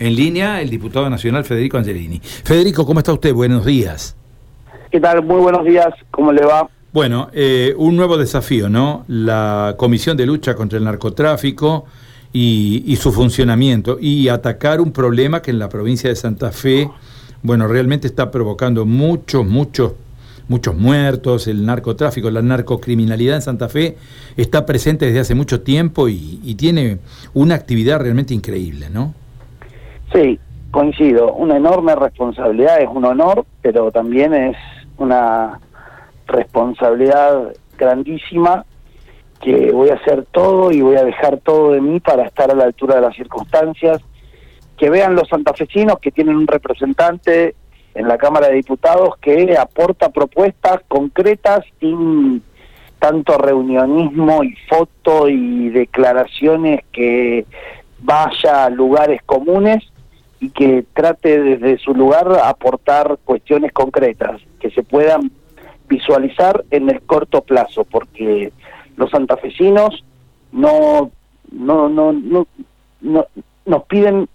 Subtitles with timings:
[0.00, 2.20] En línea, el diputado nacional Federico Angelini.
[2.22, 3.34] Federico, ¿cómo está usted?
[3.34, 4.14] Buenos días.
[4.92, 5.24] ¿Qué tal?
[5.24, 5.88] Muy buenos días.
[6.12, 6.70] ¿Cómo le va?
[6.92, 9.04] Bueno, eh, un nuevo desafío, ¿no?
[9.08, 11.86] La Comisión de Lucha contra el Narcotráfico
[12.32, 16.88] y, y, su funcionamiento y atacar un problema que en la provincia de Santa Fe,
[17.42, 19.94] bueno, realmente está provocando muchos, muchos,
[20.46, 21.48] muchos muertos.
[21.48, 23.96] El narcotráfico, la narcocriminalidad en Santa Fe
[24.36, 26.98] está presente desde hace mucho tiempo y, y tiene
[27.34, 29.12] una actividad realmente increíble, ¿no?
[30.12, 30.38] Sí,
[30.70, 31.32] coincido.
[31.34, 34.56] Una enorme responsabilidad, es un honor, pero también es
[34.96, 35.60] una
[36.26, 38.64] responsabilidad grandísima
[39.40, 42.54] que voy a hacer todo y voy a dejar todo de mí para estar a
[42.54, 44.00] la altura de las circunstancias.
[44.76, 47.54] Que vean los santafesinos que tienen un representante
[47.94, 52.42] en la Cámara de Diputados que aporta propuestas concretas sin
[52.98, 57.44] tanto reunionismo y foto y declaraciones que
[58.00, 59.84] vaya a lugares comunes
[60.40, 65.30] y que trate desde su lugar aportar cuestiones concretas que se puedan
[65.88, 68.52] visualizar en el corto plazo, porque
[68.96, 70.04] los santafesinos
[70.52, 71.10] no
[71.50, 72.46] no no no,
[73.00, 73.26] no
[73.66, 74.28] nos piden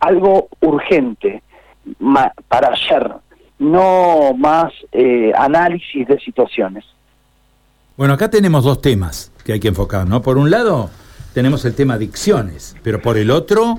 [0.00, 1.42] algo urgente
[2.48, 3.12] para ayer,
[3.58, 6.84] no más eh, análisis de situaciones.
[7.96, 10.22] Bueno, acá tenemos dos temas que hay que enfocar, ¿no?
[10.22, 10.90] Por un lado,
[11.34, 13.78] tenemos el tema adicciones, pero por el otro,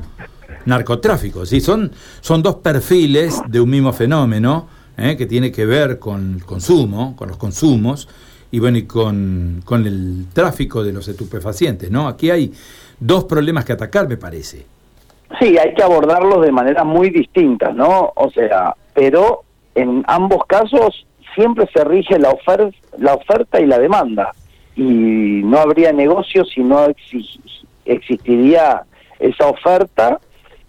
[0.65, 1.45] narcotráfico.
[1.45, 1.59] ¿sí?
[1.59, 5.15] Son, son dos perfiles de un mismo fenómeno ¿eh?
[5.17, 8.07] que tiene que ver con el consumo, con los consumos
[8.51, 11.89] y bueno, y con, con el tráfico de los estupefacientes.
[11.89, 12.07] ¿no?
[12.07, 12.53] Aquí hay
[12.99, 14.65] dos problemas que atacar, me parece.
[15.39, 18.13] Sí, hay que abordarlos de manera muy distintas, ¿no?
[18.15, 23.79] O sea, pero en ambos casos siempre se rige la, oferta la oferta y la
[23.79, 24.31] demanda.
[24.75, 26.87] Y no habría negocio si no
[27.85, 28.83] existiría
[29.19, 30.19] esa oferta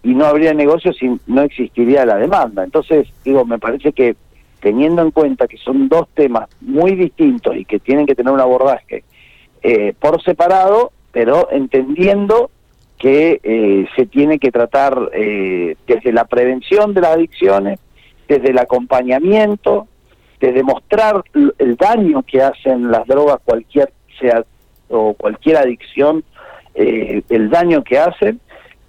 [0.05, 2.63] y no habría negocio si no existiría la demanda.
[2.63, 4.15] Entonces, digo, me parece que
[4.59, 8.39] teniendo en cuenta que son dos temas muy distintos y que tienen que tener un
[8.39, 9.03] abordaje
[9.63, 12.51] eh, por separado, pero entendiendo
[12.99, 17.79] que eh, se tiene que tratar eh, desde la prevención de las adicciones,
[18.27, 19.87] desde el acompañamiento,
[20.39, 24.45] desde mostrar el daño que hacen las drogas, cualquier sea
[24.87, 26.23] o cualquier adicción,
[26.75, 28.41] el daño que hacen,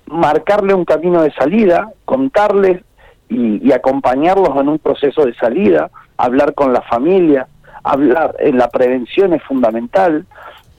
[0.06, 2.82] marcarle un camino de salida, contarles
[3.28, 7.48] y, acompañarlos en un proceso de salida, hablar con la familia,
[7.82, 10.26] hablar en la prevención es fundamental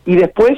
[0.06, 0.58] y después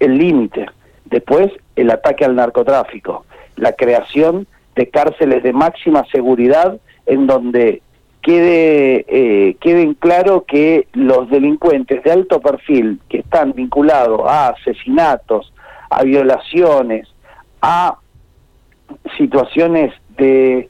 [0.00, 0.66] el límite,
[1.04, 7.82] después el ataque al narcotráfico, la creación de cárceles de máxima seguridad en donde
[8.22, 15.52] quede eh, queden claro que los delincuentes de alto perfil que están vinculados a asesinatos,
[15.90, 17.13] a violaciones,
[17.66, 17.96] a
[19.16, 20.68] situaciones de,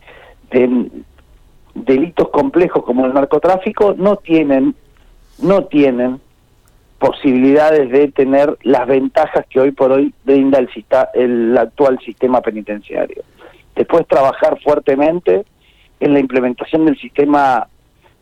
[1.74, 4.76] delitos complejos como el narcotráfico no tienen
[5.42, 6.20] no tienen
[7.00, 10.68] posibilidades de tener las ventajas que hoy por hoy brinda el,
[11.14, 13.24] el actual sistema penitenciario.
[13.74, 15.44] Después trabajar fuertemente
[15.98, 17.66] en la implementación del sistema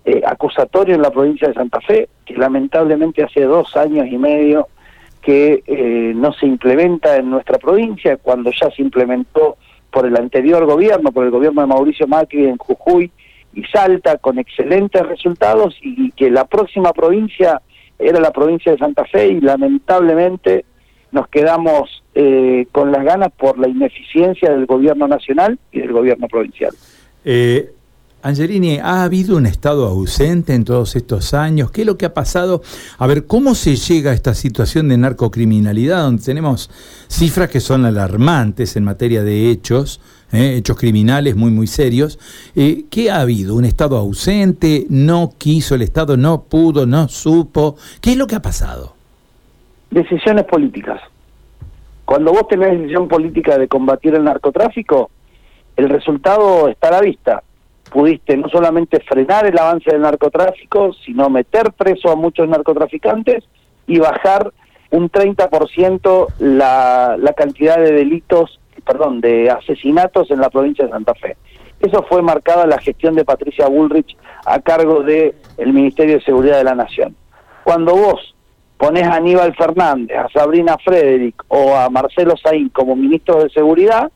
[0.06, 4.68] eh, acusatorio en la provincia de Santa Fe, que lamentablemente hace dos años y medio
[5.22, 9.56] que eh, no se implementa en nuestra provincia, cuando ya se implementó
[9.90, 13.10] por el anterior gobierno, por el gobierno de Mauricio Macri en Jujuy
[13.54, 17.62] y Salta, con excelentes resultados, y, que la próxima provincia
[17.98, 20.64] era la provincia de Santa Fe, y lamentablemente
[21.12, 26.26] nos quedamos eh, con las ganas por la ineficiencia del gobierno nacional y del gobierno
[26.26, 26.72] provincial.
[27.24, 27.70] Eh,
[28.24, 31.72] Angelini, ¿ha habido un Estado ausente en todos estos años?
[31.72, 32.62] ¿Qué es lo que ha pasado?
[32.98, 36.70] A ver, ¿cómo se llega a esta situación de narcocriminalidad donde tenemos
[37.08, 40.00] cifras que son alarmantes en materia de hechos,
[40.32, 42.20] eh, hechos criminales muy, muy serios?
[42.54, 43.56] Eh, ¿Qué ha habido?
[43.56, 44.86] ¿Un Estado ausente?
[44.88, 46.16] ¿No quiso el Estado?
[46.16, 46.86] ¿No pudo?
[46.86, 47.74] ¿No supo?
[48.00, 48.94] ¿Qué es lo que ha pasado?
[49.90, 51.00] Decisiones políticas.
[52.04, 55.10] Cuando vos tenés decisión política de combatir el narcotráfico,
[55.76, 57.42] el resultado está a la vista
[57.90, 63.44] pudiste no solamente frenar el avance del narcotráfico, sino meter preso a muchos narcotraficantes
[63.86, 64.52] y bajar
[64.90, 71.14] un 30% la, la cantidad de delitos, perdón, de asesinatos en la provincia de Santa
[71.14, 71.36] Fe.
[71.80, 76.58] Eso fue marcada la gestión de Patricia Bullrich a cargo del el Ministerio de Seguridad
[76.58, 77.16] de la Nación.
[77.64, 78.34] Cuando vos
[78.76, 84.10] pones a Aníbal Fernández, a Sabrina Frederick o a Marcelo Saín como ministros de Seguridad,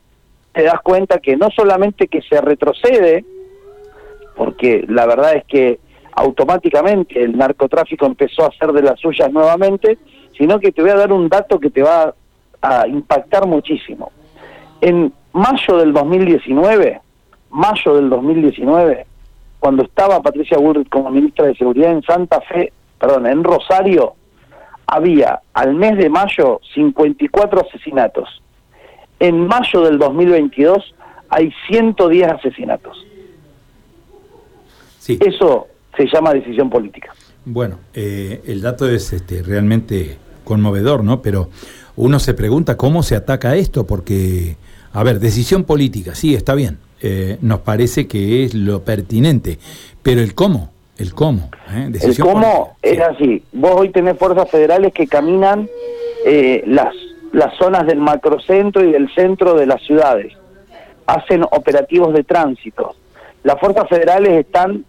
[0.52, 3.24] te das cuenta que no solamente que se retrocede
[4.36, 5.80] porque la verdad es que
[6.12, 9.98] automáticamente el narcotráfico empezó a hacer de las suyas nuevamente,
[10.36, 12.14] sino que te voy a dar un dato que te va
[12.62, 14.12] a impactar muchísimo.
[14.80, 17.00] En mayo del 2019,
[17.50, 19.06] mayo del 2019,
[19.58, 24.14] cuando estaba Patricia Bullrich como ministra de Seguridad en Santa Fe, perdón, en Rosario,
[24.86, 28.42] había al mes de mayo 54 asesinatos.
[29.18, 30.94] En mayo del 2022
[31.28, 33.05] hay 110 asesinatos.
[35.06, 35.18] Sí.
[35.24, 37.14] Eso se llama decisión política.
[37.44, 41.22] Bueno, eh, el dato es este, realmente conmovedor, ¿no?
[41.22, 41.48] Pero
[41.94, 44.56] uno se pregunta cómo se ataca esto, porque,
[44.92, 49.58] a ver, decisión política, sí, está bien, eh, nos parece que es lo pertinente,
[50.02, 51.50] pero el cómo, el cómo.
[51.70, 51.90] ¿eh?
[52.02, 53.42] el cómo es así.
[53.52, 55.68] Vos hoy tenés fuerzas federales que caminan
[56.24, 56.94] eh, las,
[57.32, 60.32] las zonas del macrocentro y del centro de las ciudades.
[61.06, 62.96] Hacen operativos de tránsito.
[63.44, 64.84] Las fuerzas federales están,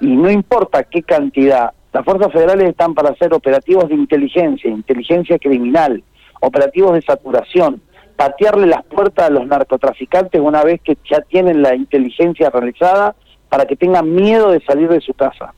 [0.00, 5.38] y no importa qué cantidad, las fuerzas federales están para hacer operativos de inteligencia, inteligencia
[5.38, 6.02] criminal,
[6.40, 7.82] operativos de saturación,
[8.16, 13.14] patearle las puertas a los narcotraficantes una vez que ya tienen la inteligencia realizada
[13.48, 15.52] para que tengan miedo de salir de su casa.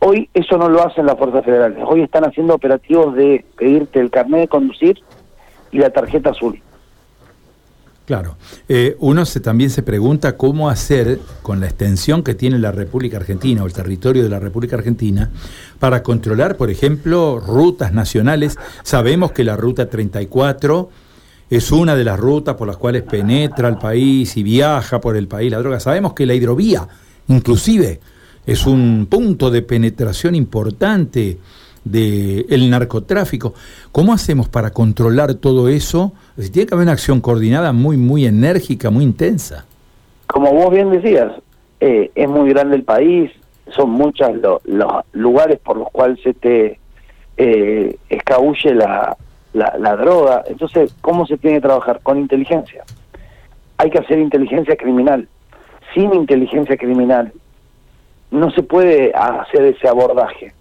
[0.00, 1.78] Hoy eso no lo hacen las fuerzas federales.
[1.86, 4.98] Hoy están haciendo operativos de pedirte el carnet de conducir
[5.70, 6.60] y la tarjeta azul.
[8.12, 8.36] Claro.
[8.68, 13.16] Eh, uno se, también se pregunta cómo hacer con la extensión que tiene la República
[13.16, 15.30] Argentina o el territorio de la República Argentina
[15.78, 18.58] para controlar, por ejemplo, rutas nacionales.
[18.82, 20.90] Sabemos que la Ruta 34
[21.48, 25.26] es una de las rutas por las cuales penetra el país y viaja por el
[25.26, 25.80] país la droga.
[25.80, 26.86] Sabemos que la hidrovía,
[27.28, 27.98] inclusive,
[28.44, 31.38] es un punto de penetración importante
[31.84, 33.54] del narcotráfico.
[33.90, 36.12] ¿Cómo hacemos para controlar todo eso?
[36.52, 39.64] tiene que haber una acción coordinada muy, muy enérgica, muy intensa.
[40.26, 41.32] Como vos bien decías,
[41.80, 43.30] eh, es muy grande el país,
[43.70, 44.30] son muchos
[44.64, 46.78] los lugares por los cuales se te
[47.36, 49.16] eh, escabulle la,
[49.52, 50.44] la, droga.
[50.46, 52.00] Entonces, ¿cómo se tiene que trabajar?
[52.02, 52.84] Con inteligencia.
[53.78, 55.28] Hay que hacer inteligencia criminal.
[55.94, 57.32] Sin inteligencia criminal
[58.30, 60.52] no se puede hacer ese abordaje.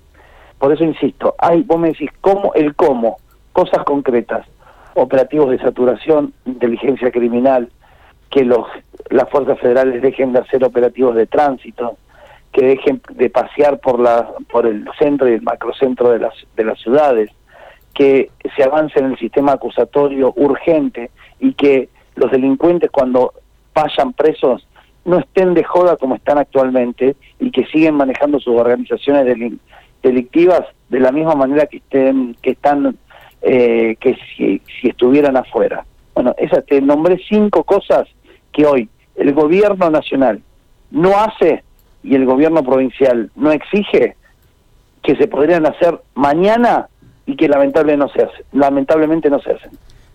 [0.61, 2.53] Por eso insisto, hay, vos me decís, ¿cómo?
[2.53, 3.17] El cómo,
[3.51, 4.45] cosas concretas,
[4.93, 7.71] operativos de saturación, inteligencia criminal,
[8.29, 8.67] que los
[9.09, 11.97] las fuerzas federales dejen de hacer operativos de tránsito,
[12.51, 16.63] que dejen de pasear por la por el centro y el macrocentro de las de
[16.63, 17.31] las ciudades,
[17.95, 21.09] que se avance en el sistema acusatorio urgente
[21.39, 23.33] y que los delincuentes cuando
[23.73, 24.67] vayan presos
[25.05, 29.25] no estén de joda como están actualmente y que siguen manejando sus organizaciones
[30.01, 32.97] delictivas de la misma manera que estén que están
[33.41, 35.85] eh, que si, si estuvieran afuera.
[36.13, 38.07] Bueno, esa te nombré cinco cosas
[38.51, 40.41] que hoy el gobierno nacional
[40.91, 41.63] no hace
[42.03, 44.15] y el gobierno provincial no exige
[45.03, 46.87] que se podrían hacer mañana
[47.25, 49.71] y que lamentable no se hace, lamentablemente no se hacen.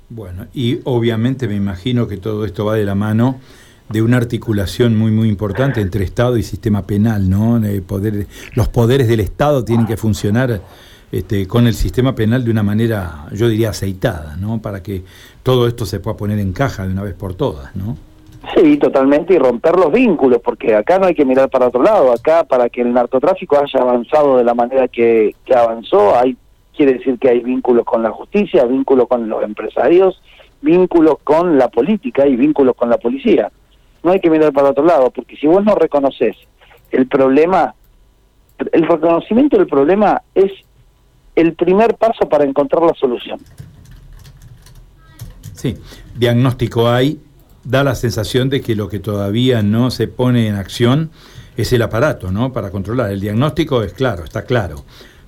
[0.08, 3.40] Bueno, y obviamente me imagino que todo esto va de la mano
[3.88, 7.60] de una articulación muy muy importante entre Estado y sistema penal, ¿no?
[7.86, 10.60] poder, los poderes del Estado tienen que funcionar
[11.12, 14.60] este, con el sistema penal de una manera, yo diría, aceitada, ¿no?
[14.60, 15.04] Para que
[15.42, 17.96] todo esto se pueda poner en caja de una vez por todas, ¿no?
[18.54, 22.12] Sí, totalmente, y romper los vínculos, porque acá no hay que mirar para otro lado,
[22.12, 26.36] acá para que el narcotráfico haya avanzado de la manera que, que avanzó, hay
[26.76, 30.20] quiere decir que hay vínculos con la justicia, vínculos con los empresarios,
[30.60, 33.50] vínculos con la política y vínculos con la policía.
[34.06, 36.36] No hay que mirar para otro lado, porque si vos no reconoces
[36.92, 37.74] el problema,
[38.72, 40.52] el reconocimiento del problema es
[41.34, 43.40] el primer paso para encontrar la solución.
[45.52, 45.76] Sí,
[46.14, 47.20] diagnóstico hay,
[47.64, 51.10] da la sensación de que lo que todavía no se pone en acción
[51.56, 52.52] es el aparato, ¿no?
[52.52, 53.10] Para controlar.
[53.10, 54.84] El diagnóstico es claro, está claro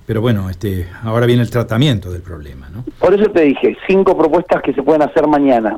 [0.09, 2.83] pero bueno, este, ahora viene el tratamiento del problema, ¿no?
[2.97, 5.77] Por eso te dije, cinco propuestas que se pueden hacer mañana.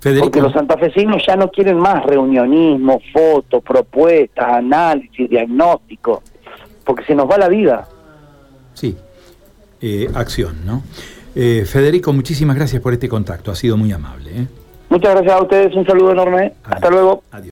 [0.00, 6.22] Porque los santafesinos ya no quieren más reunionismo, fotos, propuestas, análisis, diagnóstico,
[6.84, 7.88] porque se nos va la vida.
[8.74, 8.96] Sí,
[9.80, 10.82] eh, acción, ¿no?
[11.34, 14.30] Eh, Federico, muchísimas gracias por este contacto, ha sido muy amable.
[14.30, 14.46] ¿eh?
[14.88, 17.24] Muchas gracias a ustedes, un saludo enorme, hasta luego.
[17.32, 17.46] Adiós.